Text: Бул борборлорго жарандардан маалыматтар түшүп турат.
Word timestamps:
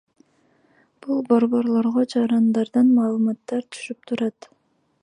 Бул 1.05 1.21
борборлорго 1.33 2.07
жарандардан 2.15 2.91
маалыматтар 2.97 3.71
түшүп 3.77 4.11
турат. 4.13 4.55